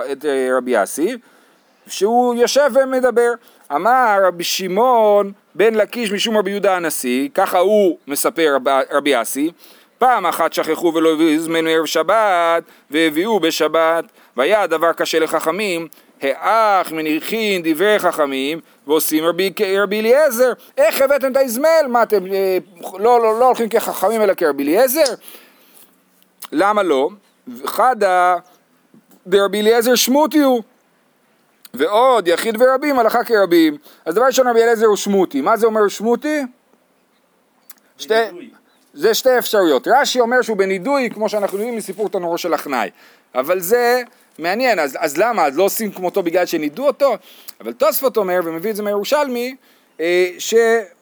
[0.79, 1.17] אה, אסי,
[1.87, 3.33] שהוא יושב ומדבר.
[3.75, 9.51] אמר רבי שמעון בן לקיש משום רבי יהודה הנשיא, ככה הוא מספר רב, רבי אסי,
[9.99, 14.05] פעם אחת שכחו ולא הזמנו ערב שבת, והביאו בשבת,
[14.37, 15.89] והיה הדבר קשה לחכמים,
[16.23, 21.87] האח מניחין דברי חכמים, ועושים רבי, רבי אליעזר, איך הבאתם את האזמל?
[21.89, 25.15] מה אתם אה, לא, לא, לא הולכים כחכמים אלא כרבי אליעזר?
[26.53, 27.11] למה לא?
[27.65, 28.37] חדא
[29.27, 30.63] דרבי אליעזר שמותי הוא
[31.75, 35.89] ועוד יחיד ורבים הלכה כרבים אז דבר ראשון רבי אליעזר הוא שמותי מה זה אומר
[35.89, 36.43] שמותי?
[37.99, 38.15] שתי.
[38.95, 42.91] זה שתי אפשרויות רש"י אומר שהוא בנידוי כמו שאנחנו יודעים מסיפור תנורו של אחנאי
[43.35, 44.03] אבל זה
[44.39, 47.17] מעניין אז, אז למה אז לא עושים כמותו בגלל שנידו אותו
[47.61, 49.57] אבל תוספות אומר ומביא את זה מהירושלמי
[50.01, 50.55] אה, ש...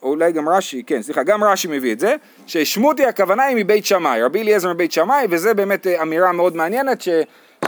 [0.03, 2.15] או אולי גם רש"י, כן, סליחה, גם רש"י מביא את זה,
[2.47, 7.01] ששמותי הכוונה היא מבית שמאי, רבי אליעזר מבית שמאי, וזה באמת אה, אמירה מאוד מעניינת
[7.01, 7.09] ש...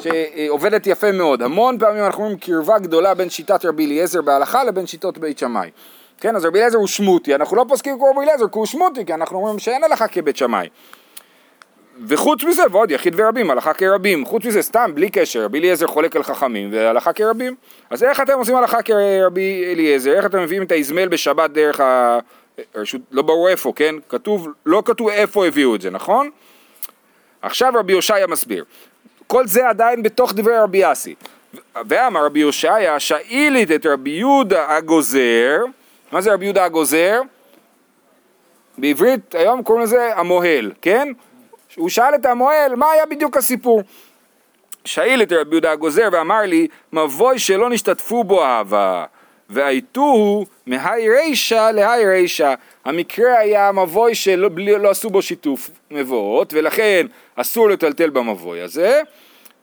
[0.01, 1.43] שעובדת יפה מאוד.
[1.43, 5.71] המון פעמים אנחנו רואים קרבה גדולה בין שיטת רבי אליעזר בהלכה לבין שיטות בית שמאי.
[6.21, 9.07] כן, אז רבי אליעזר הוא שמותי, אנחנו לא פוסקים כמו רבי אליעזר כי הוא שמותי,
[9.07, 10.69] כי אנחנו אומרים שאין הלכה כבית שמאי.
[12.09, 14.25] וחוץ מזה, ועוד יחיד ורבים, הלכה כרבים.
[14.25, 17.55] חוץ מזה, סתם, בלי קשר, רבי אליעזר חולק על חכמים והלכה כרבים.
[17.91, 20.13] אז איך אתם עושים הלכה כרבי אליעזר?
[20.13, 22.19] איך אתם מביאים את האזמל בשבת דרך ה...
[22.75, 23.95] רשות, לא ברור איפה, כן?
[24.09, 26.31] כתוב, לא כתוב איפה הביאו את זה, נכון?
[27.43, 28.65] עכשיו רבי הושעיה מסביר.
[29.27, 31.15] כל זה עדיין בתוך דברי רבי אסי.
[31.89, 35.65] ואמר רבי הושעיה, שאילית את רבי יהודה הגוזר,
[36.13, 37.21] מה זה רבי יהודה הגוזר?
[38.79, 41.09] בעברית היום קוראים לזה המוהל, כן?
[41.77, 43.83] הוא שאל את המוהל מה היה בדיוק הסיפור.
[44.85, 49.05] שאיל את רבי יהודה הגוזר ואמר לי מבוי שלא נשתתפו בו אהבה
[49.51, 56.53] והייתוהו מהי רישא להי רישא המקרה היה מבוי שלא בלי, לא עשו בו שיתוף מבואות
[56.55, 59.01] ולכן אסור לטלטל במבוי הזה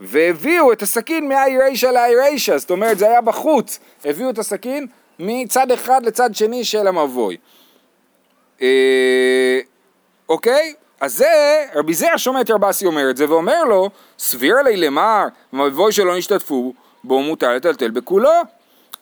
[0.01, 4.87] והביאו את הסכין מהי רישא להי רישא זאת אומרת זה היה בחוץ הביאו את הסכין
[5.19, 7.37] מצד אחד לצד שני של המבוי
[8.61, 9.59] אה,
[10.29, 10.73] אוקיי?
[11.03, 13.89] אז זה, רבי זר שומע את רבסי אומר את זה ואומר לו,
[14.19, 18.29] סביר עלי למר, מבוי שלא נשתתפו, בו מותר לטלטל בכולו.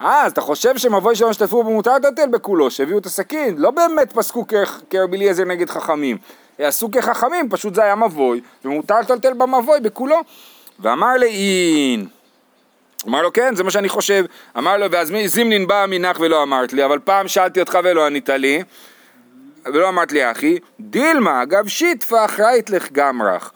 [0.02, 3.72] אה, אז אתה חושב שמבוי שלא השתתפו בו מותר לטלטל בכולו, שהביאו את הסכין, לא
[3.72, 4.46] באמת פסקו
[4.90, 6.18] כרבי אליעזר נגד חכמים,
[6.60, 10.18] עשו כחכמים, פשוט זה היה מבוי, ומותר לטלטל במבוי בכולו.
[10.80, 12.08] ואמר לאין,
[13.08, 14.26] אמר לו כן, זה מה שאני חושב,
[14.58, 18.30] אמר לו ואז זימנין בא מנך ולא אמרת לי, אבל פעם שאלתי אותך ולא ענית
[18.30, 18.64] לי,
[19.66, 23.52] ולא אמרת לי אחי, דילמה אגב שיטפא אחראית לך גמרך.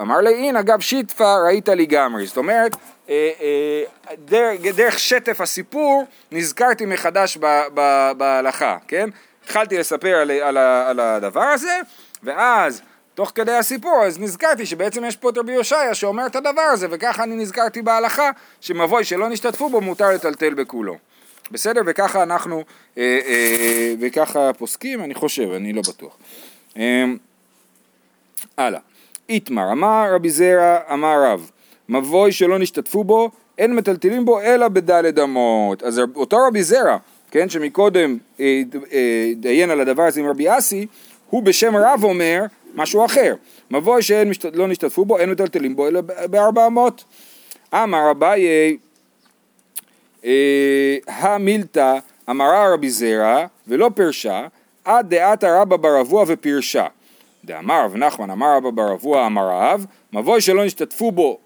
[0.00, 2.26] אמר לי, הנה אגב שיטפא ראית לי גמרי.
[2.26, 2.76] זאת אומרת,
[3.08, 9.10] אה, אה, דרך, דרך שטף הסיפור נזכרתי מחדש ב, ב, בהלכה, כן?
[9.44, 11.80] התחלתי לספר על, על, על הדבר הזה,
[12.22, 12.82] ואז
[13.14, 16.86] תוך כדי הסיפור אז נזכרתי שבעצם יש פה את רבי יושעיה שאומר את הדבר הזה,
[16.90, 20.96] וככה אני נזכרתי בהלכה שמבוי שלא נשתתפו בו מותר לטלטל בכולו.
[21.50, 21.80] בסדר?
[21.86, 22.64] וככה אנחנו,
[22.98, 26.16] אה, אה, וככה פוסקים, אני חושב, אני לא בטוח.
[26.76, 27.04] אה,
[28.56, 28.80] הלאה.
[29.28, 31.50] איתמר, אמר רבי זרע, אמר רב,
[31.88, 35.82] מבוי שלא נשתתפו בו, אין מטלטלים בו אלא בדלת אמות.
[35.82, 36.96] אז אותו רבי זרע,
[37.30, 40.86] כן, שמקודם אה, אה, דיין על הדבר הזה עם רבי אסי,
[41.30, 43.34] הוא בשם רב אומר משהו אחר.
[43.70, 47.04] מבוי שלא נשתתפו בו, אין מטלטלים בו אלא בארבע אמות.
[47.74, 48.76] אמר אביי,
[51.06, 51.98] המילתא
[52.30, 54.46] אמרה רבי זרע ולא פרשה
[54.84, 56.86] עד דעת הרבה ברבוע ופרשה.
[57.44, 61.38] דאמר רב נחמן אמר רבא ברבוע אמר רב מבוי שלא נשתתפו בו.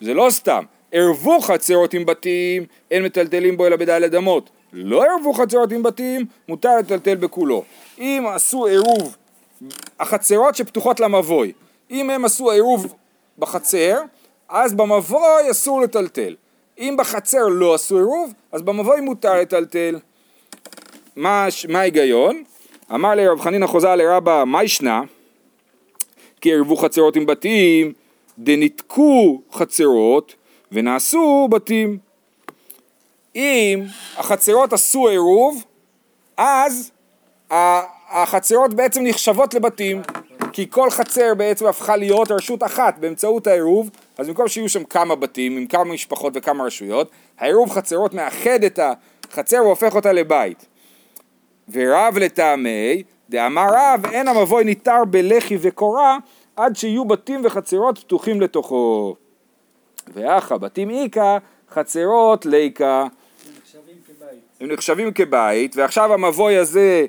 [0.00, 0.64] זה לא סתם.
[0.92, 4.50] ערבו חצרות עם בתים אין מטלטלים בו אלא בדלת אמות.
[4.72, 7.64] לא ערבו חצרות עם בתים מותר לטלטל בכולו.
[7.98, 9.16] אם עשו עירוב
[10.00, 11.52] החצרות שפתוחות למבוי
[11.90, 12.94] אם הם עשו עירוב
[13.38, 14.00] בחצר
[14.48, 16.34] אז במבוי אסור לטלטל
[16.78, 19.98] אם בחצר לא עשו עירוב אז במבוי מותר לטלטל
[21.16, 22.42] מה, ההיגיון?
[22.94, 25.02] אמר לי רב חנינא חוזה לרבא מה ישנה?
[26.40, 27.92] כי ערבו חצרות עם בתים
[28.38, 30.34] דניתקו חצרות
[30.72, 31.98] ונעשו בתים
[33.36, 33.82] אם
[34.16, 35.64] החצרות עשו עירוב
[36.36, 36.90] אז
[38.10, 40.02] החצרות בעצם נחשבות לבתים
[40.56, 45.14] כי כל חצר בעצם הפכה להיות רשות אחת באמצעות העירוב אז במקום שיהיו שם כמה
[45.14, 48.80] בתים עם כמה משפחות וכמה רשויות העירוב חצרות מאחד את
[49.28, 50.66] החצר והופך אותה לבית
[51.72, 56.18] ורב לטעמי, דאמר רב, אין המבוי ניתר בלחי וקורה
[56.56, 59.16] עד שיהיו בתים וחצרות פתוחים לתוכו.
[60.14, 61.38] ואחא בתים איכא,
[61.70, 63.06] חצרות ליקא.
[63.58, 64.40] נחשבים כבית.
[64.60, 67.06] הם נחשבים כבית, ועכשיו המבוי הזה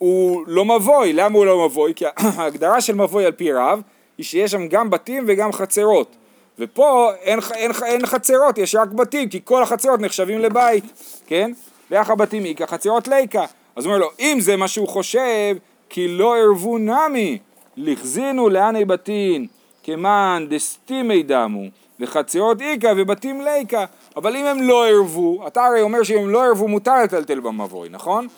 [0.00, 1.92] הוא לא מבוי, למה הוא לא מבוי?
[1.94, 2.04] כי
[2.36, 3.80] ההגדרה של מבוי על פי רב
[4.18, 6.16] היא שיש שם גם בתים וגם חצרות.
[6.58, 10.84] ופה אין, אין, אין חצרות, יש רק בתים, כי כל החצרות נחשבים לבית,
[11.26, 11.52] כן?
[11.90, 13.44] ואחא בתים איכא, חצרות ליקא.
[13.76, 15.56] אז הוא אומר לו, אם זה מה שהוא חושב,
[15.88, 17.38] כי לא ערבו נמי,
[17.76, 19.46] לכזינו לעני בתין,
[19.82, 21.64] כמאן דסתימי דמו,
[22.00, 23.84] וחצרות איכא ובתים ליקא.
[24.16, 27.88] אבל אם הם לא ערבו, אתה הרי אומר שאם הם לא ערבו מותר לטלטל במבוי,
[27.88, 28.28] נכון?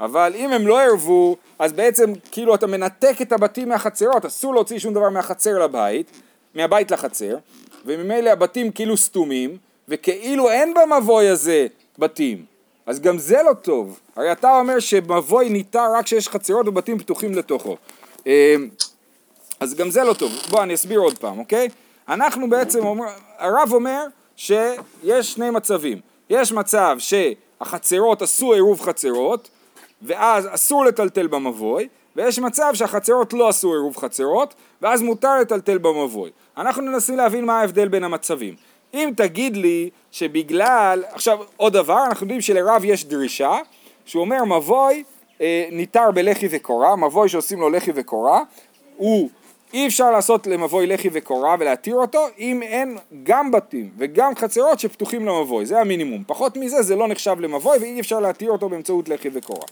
[0.00, 4.78] אבל אם הם לא ערבו, אז בעצם כאילו אתה מנתק את הבתים מהחצרות, אסור להוציא
[4.78, 6.10] שום דבר מהחצר לבית,
[6.54, 7.36] מהבית לחצר,
[7.86, 9.56] וממילא הבתים כאילו סתומים,
[9.88, 11.66] וכאילו אין במבוי הזה
[11.98, 12.44] בתים.
[12.86, 14.00] אז גם זה לא טוב.
[14.16, 17.76] הרי אתה אומר שמבוי ניתר רק כשיש חצרות ובתים פתוחים לתוכו.
[18.26, 18.68] אמ,
[19.60, 20.32] אז גם זה לא טוב.
[20.50, 21.68] בוא אני אסביר עוד פעם, אוקיי?
[22.08, 23.06] אנחנו בעצם אומר,
[23.38, 26.00] הרב אומר שיש שני מצבים.
[26.30, 29.48] יש מצב שהחצרות עשו עירוב חצרות,
[30.02, 36.30] ואז אסור לטלטל במבוי, ויש מצב שהחצרות לא עשו עירוב חצרות, ואז מותר לטלטל במבוי.
[36.56, 38.54] אנחנו ננסים להבין מה ההבדל בין המצבים.
[38.94, 43.58] אם תגיד לי שבגלל, עכשיו עוד דבר, אנחנו יודעים שלרב יש דרישה,
[44.04, 45.04] שהוא אומר מבוי
[45.40, 48.40] אה, ניתר בלחי וקורה, מבוי שעושים לו לחי וקורה,
[48.96, 49.30] הוא
[49.74, 55.26] אי אפשר לעשות למבוי לחי וקורה ולהתיר אותו אם אין גם בתים וגם חצרות שפתוחים
[55.26, 56.24] למבוי, זה המינימום.
[56.26, 59.66] פחות מזה זה לא נחשב למבוי ואי אפשר להתיר אותו באמצעות לחי וקורה.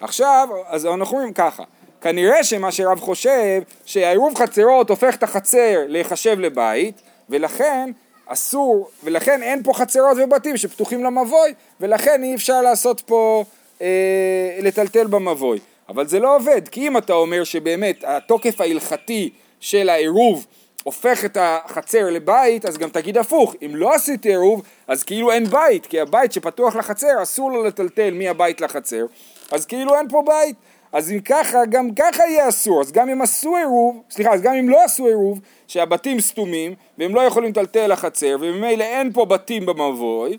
[0.00, 1.62] עכשיו, אז אנחנו אומרים ככה,
[2.00, 7.90] כנראה שמה שרב חושב, שהעירוב חצרות הופך את החצר להיחשב לבית, ולכן
[8.26, 13.44] אסור, ולכן אין פה חצרות ובתים שפתוחים למבוי, ולכן אי אפשר לעשות פה,
[13.82, 15.58] אה, לטלטל במבוי.
[15.90, 20.46] אבל זה לא עובד, כי אם אתה אומר שבאמת התוקף ההלכתי של העירוב
[20.84, 25.44] הופך את החצר לבית, אז גם תגיד הפוך, אם לא עשית עירוב, אז כאילו אין
[25.44, 29.06] בית, כי הבית שפתוח לחצר אסור לו לטלטל מהבית לחצר,
[29.52, 30.56] אז כאילו אין פה בית.
[30.92, 34.54] אז אם ככה, גם ככה יהיה אסור, אז גם אם עשו עירוב, סליחה, אז גם
[34.54, 39.66] אם לא עשו עירוב, שהבתים סתומים, והם לא יכולים לטלטל לחצר, וממילא אין פה בתים
[39.66, 40.38] במבוי,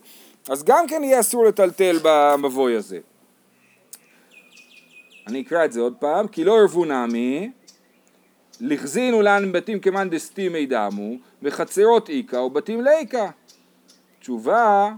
[0.50, 2.98] אז גם כן יהיה אסור לטלטל במבוי הזה.
[5.28, 7.52] אני אקרא את זה עוד פעם, כי לא ערבו נמי,
[8.62, 13.28] לכזינו לנו בתים כמאן דסתימי דמו, וחצרות איכא ובתים ליקא.
[14.20, 14.92] תשובה,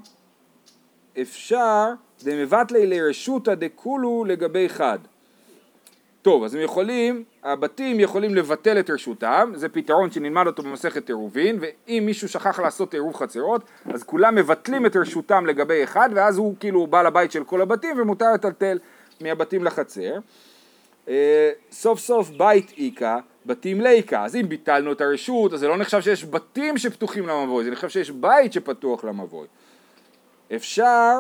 [1.22, 5.00] אפשר דמבטלי לרשותא דכולו לגבי חד.
[6.22, 11.60] טוב, אז הם יכולים, הבתים יכולים לבטל את רשותם, זה פתרון שנלמד אותו במסכת עירובין,
[11.62, 16.56] ואם מישהו שכח לעשות עירוב חצרות, אז כולם מבטלים את רשותם לגבי אחד, ואז הוא
[16.60, 18.80] כאילו בעל הבית של כל הבתים, ומותר לטלטל
[19.22, 20.20] מהבתים לחצר.
[21.08, 25.78] אה, סוף סוף בית איכה, בתים ליקה, אז אם ביטלנו את הרשות, אז זה לא
[25.78, 29.48] נחשב שיש בתים שפתוחים למבוי, זה נחשב שיש בית שפתוח למבוי.
[30.56, 31.20] אפשר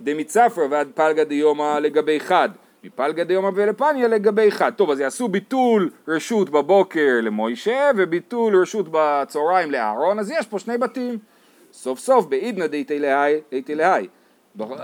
[0.00, 2.48] דמצפרא ועד פלגא דיומא לגבי חד,
[2.84, 4.72] מפלגא דיומא ולפניה לגבי חד.
[4.76, 10.78] טוב, אז יעשו ביטול רשות בבוקר למוישה וביטול רשות בצהריים לאהרון, אז יש פה שני
[10.78, 11.18] בתים.
[11.72, 12.98] סוף סוף בעידנא דייתי
[13.74, 14.08] להי.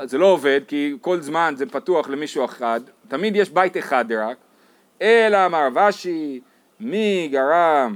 [0.04, 4.37] זה לא עובד כי כל זמן זה פתוח למישהו אחד, תמיד יש בית אחד רק,
[5.02, 6.40] אלא אמר ושי,
[6.80, 7.94] מי גרם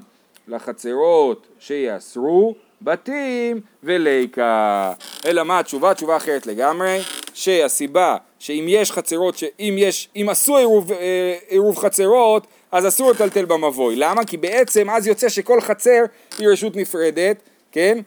[0.48, 2.54] לחצרות שיאסרו?
[2.82, 4.92] בתים וליקה.
[5.26, 5.94] אלא מה התשובה?
[5.94, 7.00] תשובה אחרת לגמרי,
[7.34, 13.96] שהסיבה שאם יש חצרות, שאם יש, אם עשו אה, עירוב חצרות, אז אסור לטלטל במבוי.
[13.96, 14.24] למה?
[14.24, 16.04] כי בעצם אז יוצא שכל חצר
[16.38, 17.98] היא רשות נפרדת, כן?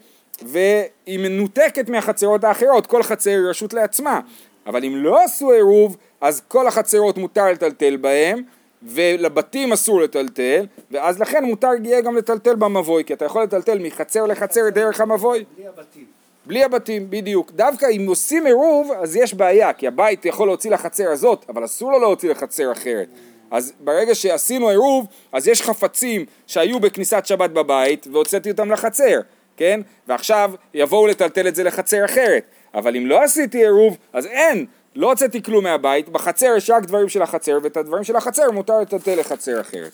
[0.46, 4.20] והיא מנותקת מהחצרות האחרות, כל חצר היא רשות לעצמה.
[4.68, 8.42] אבל אם לא עשו עירוב, אז כל החצרות מותר לטלטל בהם,
[8.84, 14.26] ולבתים אסור לטלטל, ואז לכן מותר יהיה גם לטלטל במבוי, כי אתה יכול לטלטל מחצר
[14.26, 15.46] לחצר דרך המבוי.
[15.58, 16.06] בלי הבתים.
[16.46, 17.52] בלי הבתים, בדיוק.
[17.52, 21.92] דווקא אם עושים עירוב, אז יש בעיה, כי הבית יכול להוציא לחצר הזאת, אבל אסור
[21.92, 23.08] לו להוציא לחצר אחרת.
[23.52, 29.20] אז ברגע שעשינו עירוב, אז יש חפצים שהיו בכניסת שבת בבית, והוצאתי אותם לחצר,
[29.62, 29.82] כן?
[30.08, 32.44] ועכשיו יבואו לטלטל את זה לחצר אחרת.
[32.74, 37.10] אבל אם לא עשיתי עירוב, אז אין, לא הוצאתי כלום מהבית, בחצר יש רק דברים
[37.10, 39.92] של החצר, ואת הדברים של החצר מותר לטלטל לחצר אחרת.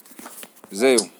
[0.71, 1.16] זהו.